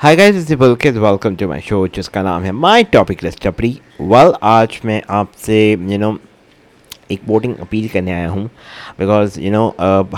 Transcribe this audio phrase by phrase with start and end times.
[0.00, 3.70] हाय guys इस बल्कित welcome to my show जिसका नाम है my topic list Tapri
[4.00, 6.10] well आज मैं आपसे यू नो
[7.10, 8.44] एक वोटिंग अपील करने आया हूँ।
[8.98, 9.66] Because you know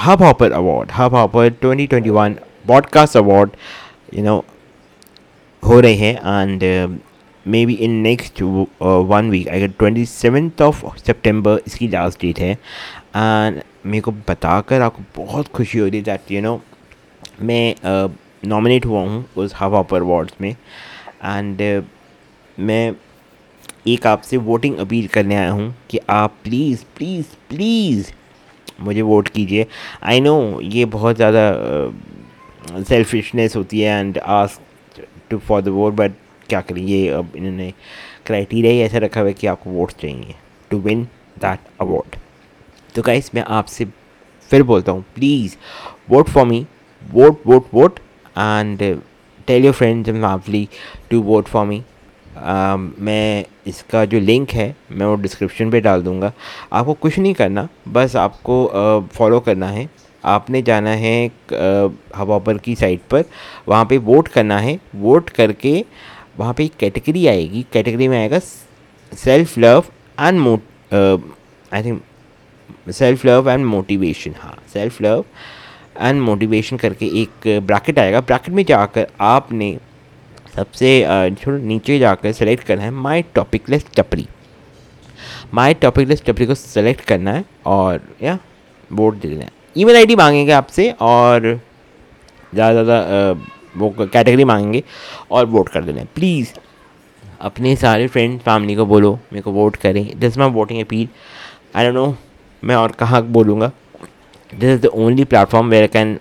[0.04, 2.36] Hub Hopper award Hub Hopper 2021
[2.68, 3.50] podcast award
[4.14, 4.36] you know
[5.62, 6.98] हो रहे हैं। And
[7.66, 13.62] maybe in next one week अगर ट्वेंटी सेवेंथ ऑफ़ सेप्टेम्बर इसकी लास्ट डेट है। एंड
[13.86, 16.60] मेरे को बताकर आपको बहुत खुशी हो रही है दैट यू नो
[17.42, 17.74] मैं
[18.42, 21.84] नॉमिनेट हुआ हूँ उस हवा पर अवार्ड्स में। एंड uh,
[22.58, 22.94] मैं
[23.88, 28.12] एक आपसे वोटिंग अपील करने आया हूँ कि आप प्लीज़ प्लीज़ प्लीज़
[28.80, 29.66] मुझे वोट कीजिए।
[30.02, 35.94] आई नो ये बहुत ज़्यादा सेल्फिशनेस uh, होती है and ask to for the vote
[35.94, 36.12] but
[36.48, 36.82] क्या करें?
[36.82, 37.72] ये अब इन्होंने
[38.26, 40.34] क्राइटेरिया ही ऐसा रखा हुआ है कि आपको वोट चाहिए
[40.70, 41.04] टू विन
[41.38, 42.16] दैट अवार्ड
[42.94, 43.84] तो गाइस मैं आपसे
[44.50, 45.56] फिर बोलता हूँ please
[46.10, 46.66] vote for me
[47.02, 47.98] vote vote vote
[48.40, 48.82] and
[49.46, 50.68] tell your friends and family
[51.10, 51.82] to vote for me
[52.36, 56.32] मैं इसका जो लिंक है मैं वो डिस्क्रिप्शन पे डाल दूँगा।
[56.72, 59.88] आपको कुछ नहीं करना बस आपको फॉलो uh, करना है।
[60.24, 61.30] आपने जाना है
[62.16, 63.24] हवा पर की साइट पर।
[63.68, 65.84] वहाँ पे वोट करना है। वोट करके
[66.38, 68.38] वहाँ पे एक कैटेगरी आएगी। कैटेगरी में आएगा
[69.12, 69.84] सेल्फ लव
[70.18, 70.62] एंड मोट
[71.72, 72.02] I think
[72.92, 75.24] self love and motivation हाँ सेल्फ लव
[75.96, 79.76] एंड मोटिवेशन करके एक ब्रैकेट आएगा। ब्रैकेट में जाकर आपने
[80.56, 80.90] सबसे
[81.36, 84.26] थोड़ा नीचे जाकर सेलेक्ट करना है माई टॉपिक लेस टपरी।
[85.54, 88.38] माई टॉपिक लेस टपरी को सेलेक्ट करना है और, या
[88.90, 91.60] वोट दे देना है। ईमेल आईडी मांगेंगे आपसे और
[92.52, 93.32] ज़्यादा ज़्यादा
[93.76, 94.82] वो कैटेगरी मांगेंगे
[95.30, 96.52] और वोट कर देना है। प्लीज़
[97.40, 101.08] अपने सारे फ्रेंड फैमिली को बोलो, मेरे को वोट करें। This my voting appeal
[101.76, 102.16] I don't know
[102.62, 103.70] मैं और कहाँ बोलूँगा।
[104.54, 106.18] This is the only platform where I can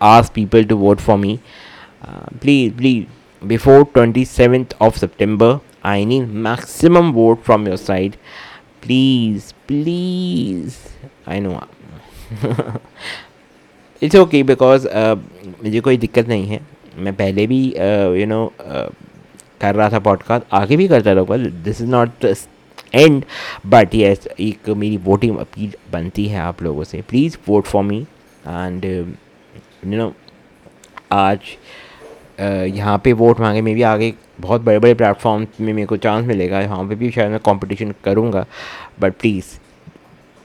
[0.00, 1.38] ask people to vote for me
[2.40, 8.16] please please before twenty seventh of September I need maximum vote from your side
[8.82, 10.74] please please
[11.28, 11.60] I know
[14.02, 16.60] it's okay because मुझे कोई दिक्कत नहीं है।
[16.96, 17.62] मैं पहले भी
[18.20, 18.52] you know
[19.60, 22.24] कर रहा था पॉडकास्ट आगे भी करता रहूँगा। This is not
[22.94, 23.24] end
[23.66, 27.02] but yes एक मेरी वोटिंग अपील बनती है आप लोगों से.
[27.08, 28.00] Please vote for me
[28.44, 30.12] and you know
[31.12, 33.60] आज uh, यहाँ पे वोट मांगे.
[33.62, 36.60] मे भी आगे बहुत बड़े बड़े प्लेटफॉर्म में मेरे को चांस मिलेगा.
[36.60, 38.44] यहाँ पे भी शायद मैं कंपटीशन करूँगा.
[39.00, 39.44] But please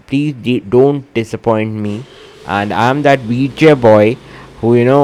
[0.08, 1.96] please don't disappoint me
[2.50, 4.16] and I am that वीचर boy
[4.64, 5.02] who you know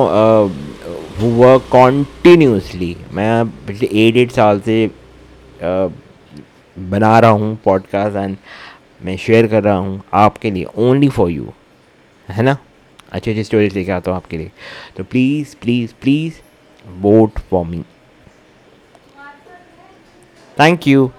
[1.19, 4.85] who work continuously मैं पिछले एट एट साल से
[5.57, 5.91] uh,
[6.80, 8.38] बना रहा हूँ पॉडकास्ट एंड
[9.02, 11.53] मैं शेयर कर रहा हूँ आपके लिए ओनली फॉर यू
[12.30, 12.58] है ना?
[13.12, 14.52] अच्छी अच्छी स्टोरीज लेके आता हूँ आपके लिए।
[14.97, 16.40] तो please please please
[16.86, 17.84] vote for me
[20.59, 21.12] thank you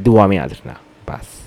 [0.00, 0.80] दुआ में याद रखना,
[1.10, 1.41] बस।